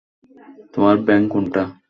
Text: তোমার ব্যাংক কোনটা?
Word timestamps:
তোমার 0.73 0.95
ব্যাংক 1.07 1.25
কোনটা? 1.33 1.63